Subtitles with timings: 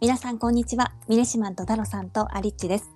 [0.00, 0.92] 皆さんこんにちは。
[1.08, 2.88] ミネシマンとタロさんとアリッチです。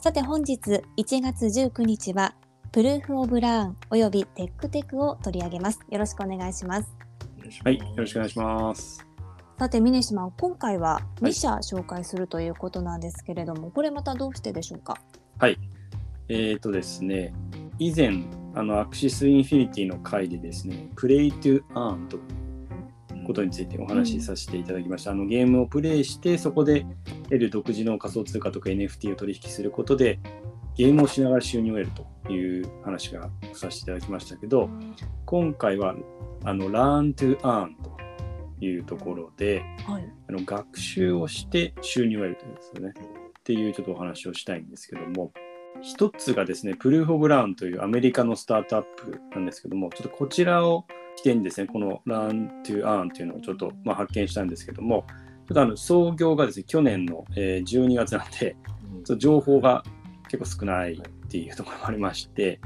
[0.00, 2.34] さて本日1月19日は
[2.72, 5.78] Proof of Learn および techtec を取り上げます。
[5.88, 6.88] よろしくお願いします。
[7.62, 9.06] はい、よろしくお願いします。
[9.56, 15.00] さてミネシマン今回は2社紹介するということなんですけれども、これまたどうしてでしょうか？
[15.38, 15.56] はい。
[16.28, 17.32] えーとですね、
[17.78, 18.24] 以前、
[18.56, 22.18] あの、 Axie Infinity の回でですね、 Play to Earn と
[23.22, 25.12] ことについてお話しさせていただきました。
[25.12, 26.86] あの、ゲームをプレイして、そこで
[27.24, 30.18] 得る独自の仮想通貨とか NFT を取引することで、
[30.74, 31.90] ゲームをしながら収入を得る
[32.26, 34.70] という話がさせていただきましたけど、
[35.26, 35.94] 今回は、
[36.44, 42.92] あの、Learn to Earn というところで、はいあの学習をして収入を得るというんですよね。
[43.38, 45.32] っていうちょっとお話をしたいんですけども、
[45.82, 55.04] 一つがですね、プルーフ・オブ・ラウンというアメリカのスタートアップなんですけども、ちょっとこちらを起点にですね、この Learn to Earn というのをちょっと、まあ、発見したんですけども、
[55.48, 59.82] ちょっとあの創業がですね、去年の、えー12月なんで、ちょっと情報が
[60.28, 62.60] 結構少ないっていうところもありまして、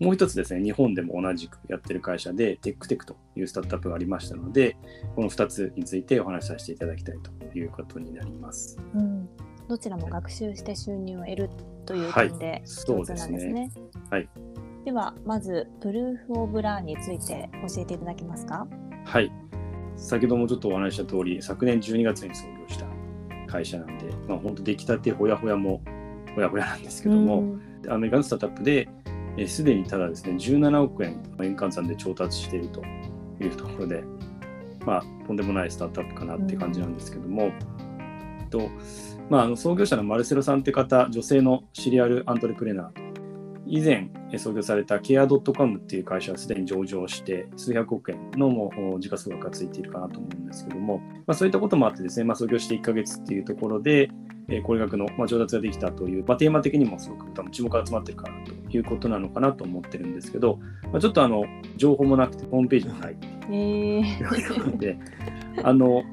[0.00, 4.76] もう一つですね、日本でも同じくやってる会社で、テックテクというスタートアップがありましたので、
[5.14, 8.78] この2つについてお話しさせていただきたいということになります。
[8.94, 9.28] うん、
[9.68, 11.50] どちらも学習して収入を得る
[11.86, 13.82] というはい点でそう共通ですねなんですね。
[14.10, 14.28] はい。
[14.84, 18.66] ではまずプルーフオブラーンについて教えていただけますか？
[19.04, 19.32] はい。
[19.96, 22.84] 先ほどもちょっとお話しした通り、昨年12月に創業した
[23.46, 25.80] 会社なんで、まあ、本当出来たてほやほやも
[26.34, 28.88] ほやほやなんですけども、うんアメリカのスタートアップで、
[29.36, 32.82] えーすでにただですね、17億円円換算で調達していると
[33.40, 34.04] いうところで、
[34.84, 37.52] まあ、とんでもないスタートアップかなって感じなんですけども、
[38.50, 38.68] と
[39.28, 43.03] まあ、あの創業者のマルセロさんって方、女性のシリアルアントレプレナーと、
[43.74, 54.10] 以前えー創業されたケア .com っていう会社はすでに上場して、数百億円のもう時価総額がついているかなと思うんですけども、まあ、そういったこともあってですね、まあ、創業して1ヶ月っていうところで、
[54.48, 60.58] えーこれ額の、まあ、上達ができたという、まあ、テーマ的にもすごく多分注目が集まってるかなということなのかなと思ってるんですけど、
[60.92, 61.44] まあ、ちょっとあの
[61.76, 64.18] 情報もなくてホームページもないってえー。
[64.18, 64.98] いうわけなので
[65.64, 66.04] あの、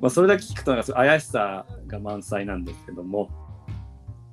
[0.00, 3.28] まあ、それだけ聞くとなんか怪しさが満載なんですけども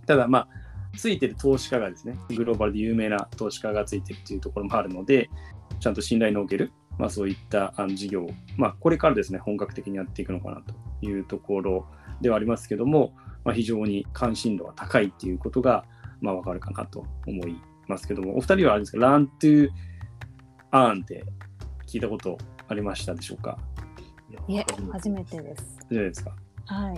[0.05, 0.60] ただまあ
[0.97, 5.29] ついてる投資家がですねグローバルで有名な投資家がついてるっていうところもあるので
[5.79, 10.73] ちゃんと信頼のおける、まあ、そういったあの事業を、まあ、これからですね本格的にやっていくのかなと
[11.05, 11.87] いうところ
[12.21, 13.13] ではありますけども、
[13.43, 15.85] まあ、非常に関心度が高いっていうことが、
[16.19, 17.55] まあ、わかるかなと思い
[17.87, 19.69] ますけども、お二人はあれですか、ラントゥ
[20.69, 21.25] アーンって
[21.87, 22.37] 聞いたこと
[22.67, 23.57] ありましたでしょうか？
[24.47, 25.77] いえ初めてです。
[25.79, 26.35] 初めてですか
[26.67, 26.95] はい。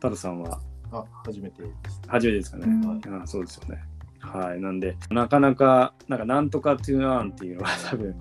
[0.00, 0.60] タルさんは？
[0.92, 2.00] あ、初めてです。
[2.06, 3.82] 初めてですかね、うんあそうですよね。
[4.20, 4.60] はい。
[4.60, 8.14] なんで、なかなか、なんか、なんとかトゥーアーンっていうのは 多分、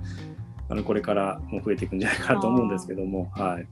[0.70, 3.68] あのこれからも増えていくんじゃないかなと思うんですけども、はい。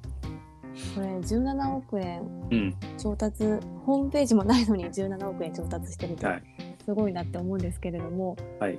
[0.93, 2.21] これ17億円
[2.51, 2.75] うん。
[2.97, 3.43] 調達
[3.85, 6.43] ホームページもないのに17億円調達してるとはい。
[6.85, 8.77] すごいなって思うんですけれども、はい。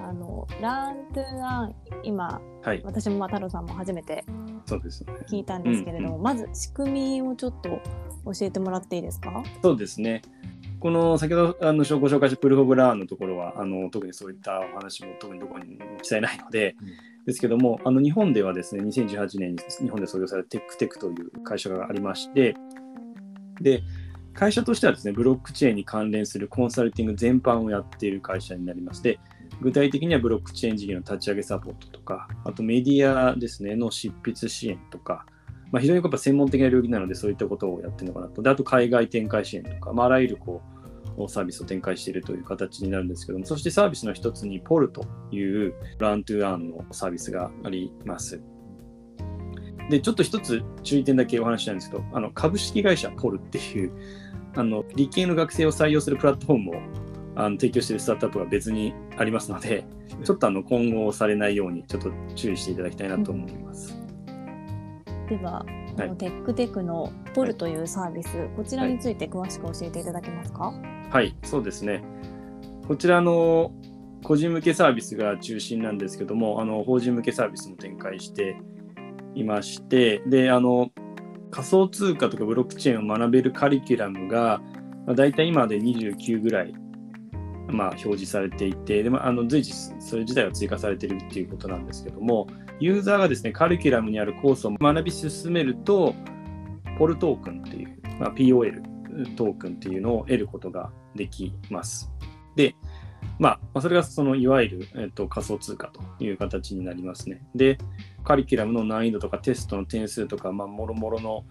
[0.00, 2.82] あのラントゥーアン今はい。
[2.84, 4.24] 私もまあ太郎さんも初めて
[4.70, 5.12] そうですね。
[5.28, 7.68] 聞いたんですけれども、うんまず仕組みをちょっと
[8.24, 9.42] 教えてもらっていいですか？
[9.62, 10.22] そうですね。
[10.78, 16.88] この先ほどあのご紹介したプルフ・オブ・ラーンのところはあの特にそういったお話も特にどこにも記載ないので、うん
[17.26, 22.56] ですけどもあの日本ではですね2018年に日本で創業されたテックテクという会社がありまして
[23.60, 23.82] で
[24.32, 29.20] 会社としてはですねブロックチェーンに関連するコンサルティング全般をやっている会社になりますで
[29.60, 35.26] 具体的にはブロックチェーン事業の立ち上げサポートとかあとメディアですねの執筆支援とか
[35.72, 38.42] まあ、非常にやっぱ専門的な領域なので、そういったことをやってるのかなと。
[38.42, 40.62] で、あと海外展開支援とか、まあ、あらゆるこ
[41.16, 48.40] うサービスを展開しているという形になるんですけども、そしてサービスの一つに、ポルというラントゥーアンのサービスがあります。
[49.90, 53.92] で、ちょっと一つ注意点だけお話ししたいんですけど、あの株式会社ポルっていう、
[54.56, 56.74] あの理系の学生を採用するプラットフォームを
[57.40, 59.84] あの提供しているスタートアップが別にありますので、
[60.24, 63.96] ちょっとあの今後されないように、ちょっと注意していただきたいなと思います。
[65.28, 70.72] では、はいあのテックテクのポルというサービス、こちらについて詳しく教えていただけますか？
[71.10, 72.02] はい、そうですね。
[72.86, 73.72] こちらの
[74.22, 78.56] 個人向けサービスが中心なんですけども、あの法人向けサービスも展開して
[79.34, 80.90] いまして、で、あの
[81.50, 84.60] 仮想通貨とかブロックチェーンを学べるカリキュラムが、
[85.06, 86.74] まあ、大体今まで29ぐらい、
[87.70, 92.46] まあ、表示されていて、でまあ、の随時それ自体は追加されているっていうことなんですけども、
[92.78, 96.14] ユーザーがですね、カリキュラムにあるコースを学び進めると、
[96.98, 98.82] ポルトークンっていう、まあ、POL
[99.36, 102.10] トークンっていうのを得ることができます。
[102.56, 102.74] で、
[103.38, 107.42] まあそれがそのいわゆる、えっと、仮想通貨という形になりますね。
[107.54, 107.78] で、
[108.24, 111.44] カリキュラムの難易度とかテストの点数とか、まあ、もろもろの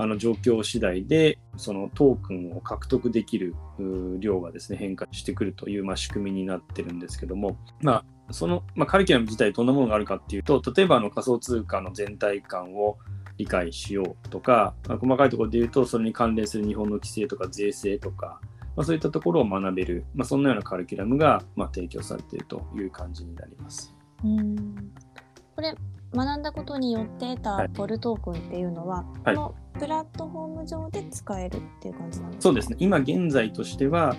[0.00, 3.56] あの状況次第でそのトークンを獲得できる
[4.20, 12.96] 量がですね変化してくるという、まあ、仕組みになってるんですけども、まあ、その、まあ、カリキュラム自体どんなものがあるかっていうと例えばあの仮想通貨の全体感を
[13.38, 18.40] 理解しようとか、まあ、細かいところで言うとそれに関連する日本の規制とか税制とか、
[18.76, 23.92] まあ、そういったところを学べる、まあ、そんなようなカリキュラムが、まあ、提供されているという感じになります。
[24.24, 24.92] うん
[25.56, 25.74] これ
[26.14, 32.42] 学んだことによって得た PoL トークンっていうのは、はい、このプラットフォーム上で使えるっていう感じなんですか？
[32.42, 32.76] そうですね。
[32.80, 34.16] 今現在としては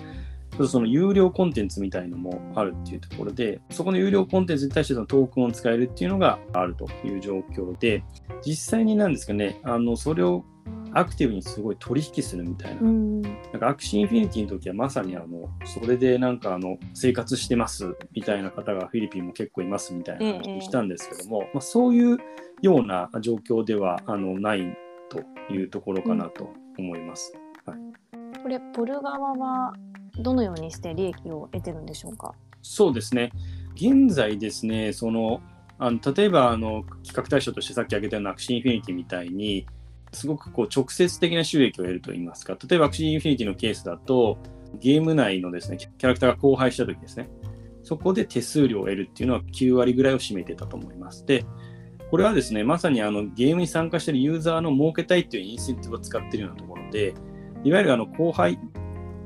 [0.68, 8.02] その有料コンテンツみたいのもあるっていうところで、そこの有料コンテンツに対してそのトークンを使えるっていうのがあるという状況で、
[8.44, 10.44] 実際になんですかね、あのそれを
[10.92, 12.82] アクティブにすごい取引するみたいな。
[12.82, 13.22] なん
[13.60, 22.18] か Axie Infinity の時はまさにあの、それでなんかあの、生活してますみたいな方がフィリピンも結構いますみたいな話をしたんですけども、ええ、まあ、そういう
[22.62, 24.76] ような状況ではあのない
[25.08, 25.20] と
[25.52, 27.32] いうところかなと思います。
[27.66, 27.78] はい、
[28.42, 29.74] これ、 PoL 側は
[30.18, 32.34] どのようにして利益を得てるんでしょうか？
[32.62, 33.30] そうですね。
[33.74, 35.40] 現在ですね、その
[35.78, 39.66] あの例えばあの企画対象としてさっき挙げたような Axie Infinity みたいに、
[40.12, 44.38] すごくこう直接的な収益を得るといいますか、例えば Axie Infinity のケースだと、
[44.78, 47.28] ゲーム内のですね、キャラクターが交配した時ですね、
[47.82, 51.24] そこで手数料を得るっていうのは9割ぐらいを占めてたと思います。
[51.26, 51.44] で、
[52.10, 57.14] これはですね、まさにあのゲームに参加しているユーザーの儲けたいっていうインセンティブを使っているようなところで、
[57.62, 58.58] いわゆるあの後輩っ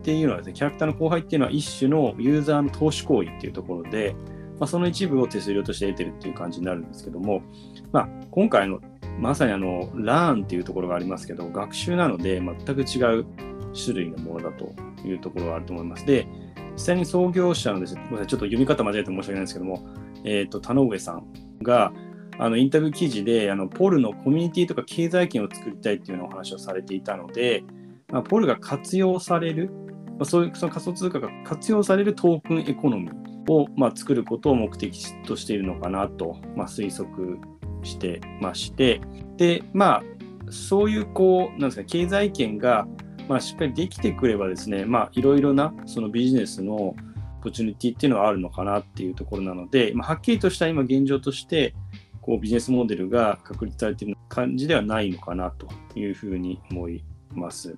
[0.02, 4.14] ていうのはですね、キャラクターの後輩っていうのは一種のユーザーの投資行為っていうところで、
[4.60, 7.42] まあ、その一部を手数料として得てるっていう感じになるんですけども、
[7.90, 8.80] まあ、今回の
[9.19, 13.26] まさにあの、ラーンっていうところがありますけど、学習なので全く違う
[13.75, 14.72] 種類のものだと
[15.06, 16.06] いうところがあると思います。
[16.06, 16.26] で、
[16.72, 19.87] 実際に創業者のですね、ごめんなさい、ちょっと読み方間違えて申し訳ないんですけども、
[20.25, 21.25] えっ、ー、と、田上さん
[21.62, 21.93] が、
[22.38, 27.62] あのインタビュー記事であの PoL のコミュニティとか経済圏を作りたいっていうのをお話をされていたので、
[28.08, 37.38] まあ、 PoL が活用される、まあ、そういうその仮想通貨が活用されるトークンエコノミーを、まあ、作ることを目的としているのかなと、まあ、推測
[37.84, 39.00] してまして、
[39.36, 40.02] で、まあ、
[40.50, 42.86] そういう、こう、なんですか、経済圏が、
[43.28, 46.96] まあ、しっかりできてくればですね、まあ、いろいろな、そのビジネスのオ
[47.42, 51.75] ポチュニティっていうのはあるのかなっていうところなので、まあ、はっきりとした今現状として、
[52.20, 57.04] こうビジネスモデルが確立されている感じではないのかなというふうに思い
[57.34, 57.76] ます。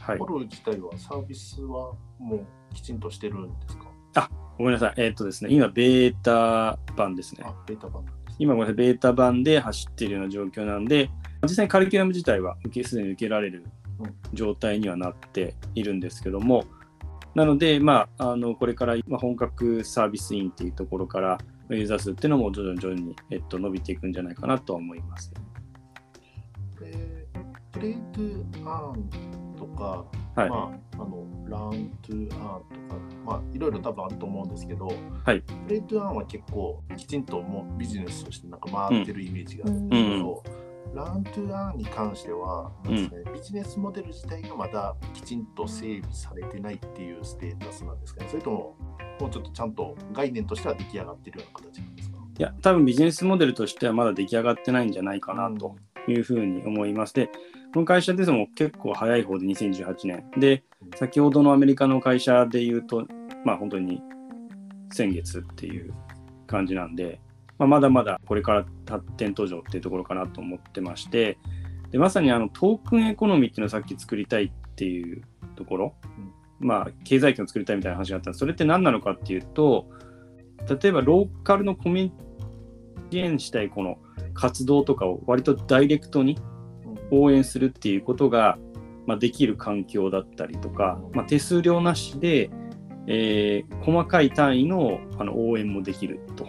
[0.00, 0.18] はい。
[0.18, 3.86] フォロー自体はサービスはもうきちんとしてるんですか？
[4.14, 4.94] あ、ごめんなさい。
[4.98, 7.44] えー、っとですね、今、ベータ版ですね。
[7.46, 8.04] あ、ベータ版
[8.38, 11.10] 今これベータ版で走っているような状況なんで、
[11.42, 13.64] 実際にカリキュラム自体は受けすでに受けられる
[14.32, 16.64] 状態にはなっているんですけども、
[17.34, 21.38] なので、まあ、あのこれから本格サービスインっていうところから
[21.70, 25.32] ユーザー数っていうのも徐々に徐々に、えっと、伸びていくんじゃないかなとは思います。
[26.82, 27.38] えー、
[27.72, 30.04] Play to Earn とか、
[30.38, 32.96] はい、まあ、あの Learn to Earn とか、
[33.26, 34.92] まあ、いろいろ多分あると思うんですけど、
[35.24, 40.44] はい、プレイトゥーアーンは結構きちんともうビジネスとしてなんか回ってるイメージがあるんですけど、
[40.86, 48.28] うん、ラントゥーアーンに関しては、うん、ね、ビジネスモデル自体がまだきちんと整備されてないっていうステータスなんですかね。
[48.30, 48.76] それとも
[49.20, 52.18] もうちょっとちゃんと概念としては出来上がってるような形なんですか？
[52.38, 55.74] いや、多分ビジネスモデルとしてはまだ出来上がってないんじゃないかなと
[56.08, 57.14] いうふうに思います。
[57.14, 57.26] で、
[57.72, 60.24] この会社ですも結構早い方で2018年。
[60.38, 60.64] で、
[60.96, 63.06] 先ほどのアメリカの会社で言うと、
[63.44, 64.02] まあ本当に
[64.92, 65.92] 先月っていう
[66.46, 67.20] 感じなんで、
[67.58, 71.38] まあ、まだまだこれから発展途上っていうところかなと思ってまして、
[71.90, 75.22] でまさにあのトークンエコノミーっていうのをさっき作りたいっていう
[75.56, 75.94] ところ、
[76.60, 79.88] まあ経済圏を作りたいみたいな話があったんですそれって何なのかっていうと、
[80.68, 82.28] 例えばローカルのコミュニティ
[83.10, 83.98] 支援したいこの
[84.38, 86.38] 活動とかを割とダイレクトに
[87.10, 88.56] 応援するっていうことが、
[89.06, 92.50] まあ、できる環境だったりとか、まあ、手数料なしで、
[93.08, 96.46] えー、細かい単位のあの応援もできると。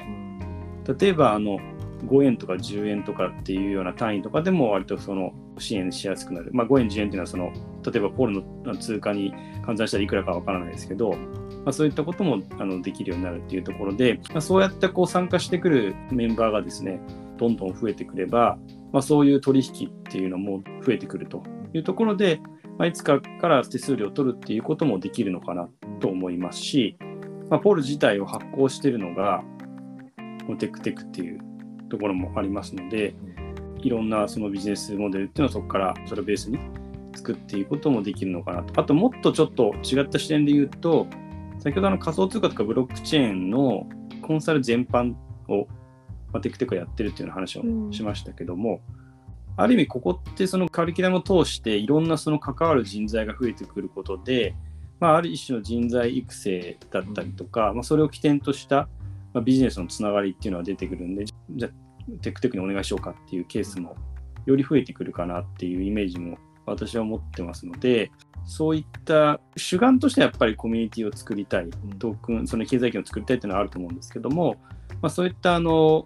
[0.99, 1.59] 例えばあの
[2.05, 6.51] 5円とか10円とかっていうような単位とかでも割とその支援しやすくなる。
[6.53, 7.51] まあ、5円、10円っていうのはその
[7.91, 9.33] 例えばポールの通貨に
[9.65, 11.17] 換算したらいくらかわからないですけど、ま
[11.67, 17.01] あ、そういったこともあのできるようになるっていうところで、まあ、そうやってこう参加してくるメンバーがですね、
[17.39, 18.57] どんどん増えてくれば、
[18.91, 21.41] まあ、そういう取引っていうのも増えてくると
[21.73, 22.41] いうところで、
[22.77, 25.69] まあ、いつかから手数料を取るっていうこともできるのかな
[25.99, 26.97] と思いますし、
[27.49, 29.43] まあ、ポール自体を発行しているのが、
[30.45, 31.39] このテックテックっていう
[31.89, 33.15] ところもありますので、
[33.81, 36.59] いろんなそのビジネスモデルっていうのをそこからそれをベースに
[37.15, 38.79] 作っていくこともできるのかなと。
[38.79, 41.07] あともっとちょっと違った視点で言うと、
[41.59, 43.87] 先ほどの仮想通貨とかブロックチェーンの
[44.21, 45.13] コンサル全般
[45.47, 45.67] を
[46.31, 48.81] まあ、テクテクやってるっていう話をしましたけども、
[49.57, 54.55] ある意味ここってそのカリキュラムを通していろんなその関わる人材が増えてくることで、
[54.99, 58.87] まあ、ある一種の人材育成だったりとか、まあ、それを起点とした
[59.33, 61.71] まあ、ビジネスのつながりっていうのは出てくるんで、じゃあ、
[62.21, 63.95] テクテクにお願いしようかっていうケースも
[64.45, 68.11] より増えてくるかなっていうイメージも私は持ってますので、
[68.45, 71.69] そういった主眼としてはやっぱりコミュニティを作りたい、
[71.99, 74.55] トークン、その経済圏を作りたいっていうのはあると思うんですけども、
[75.01, 76.05] まあ、そういったあの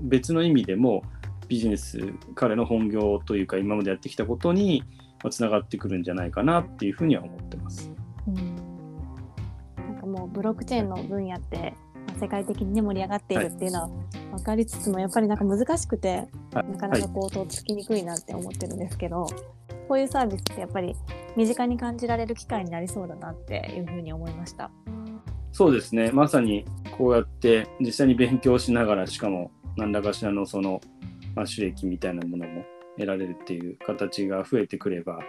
[0.00, 1.02] 別の意味でも
[1.48, 4.82] ビジネス、彼の本業というか今までやってきたことに
[5.30, 7.90] つながってくるんじゃないかなっていうふうには思ってます。
[8.28, 8.56] うん
[9.76, 11.74] なんかもうブロックチェーンの分野って
[12.20, 13.90] 世界的にね盛り上がっているっていうのは
[14.32, 19.26] 分かりつつも、やっぱりなんか難しくて、なかなかこうとっつきにくいなって思ってるんですけど、
[19.88, 20.96] こういうサービスってやっぱり
[21.36, 24.70] 身近に感じられる機会になりそうだなっていうふうに思いました。
[25.54, 26.10] そうですね。
[26.10, 26.64] まさに
[26.98, 30.80] こうやって実際に勉強しながらしかも何らかしらのその、
[31.36, 32.64] まあ、収益みたいなものも
[32.96, 35.20] 得られるっていう形が増えてくれば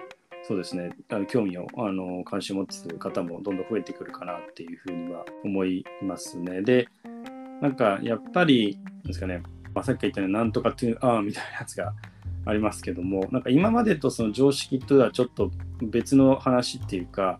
[0.48, 6.62] そうですね、あの興味をあの関心を持つ方もどんどん増えてくるかなっていうふうには思いますね。
[6.62, 6.88] で、
[7.62, 9.42] なんかやっぱり、ですかね、
[9.74, 11.94] まあ、さっき言ったようになんとかトゥーアーみたいなやつが
[12.46, 15.50] ありますけども、なんか今までとその常識とはちょっと
[15.82, 17.40] 別の話っていうか、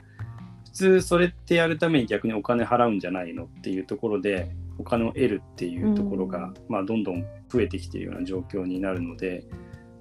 [0.76, 9.46] 通それってやるために逆にお金払うんじゃないのっていうところで、お金を得るっていうところが、まあ、どんどん増えてきているような状況になるので、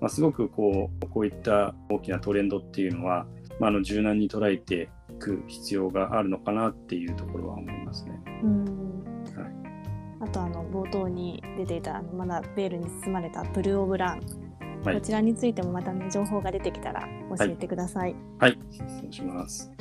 [0.01, 3.27] まあ、すごくこうこういった大きなトレンドっていうのは、
[3.61, 8.21] まあ、あの柔軟に捉えていく必要があるのかなっていうところは思いますね。
[8.43, 8.65] うん。
[8.65, 14.21] はい、あとあの冒頭に出ていたまだベールに包まれたブルー・オブ・ラン、
[14.85, 18.17] はい、こちらについてもまた、ね、情報が出てきたら教えてください。
[18.41, 18.57] はい、は
[19.09, 19.73] い、します。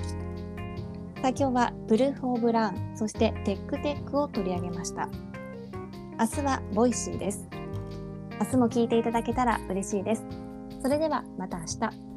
[1.23, 5.07] さあ今日は Proof of Learn そして techtec を取り上げました。
[6.19, 7.47] 明日は Voicy です。
[8.41, 10.25] 明日も聞いていただけたら嬉しいです。
[10.81, 12.12] それではまた明日。